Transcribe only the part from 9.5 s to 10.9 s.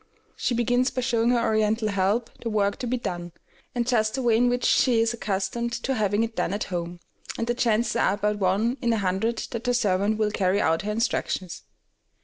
that her servant will carry out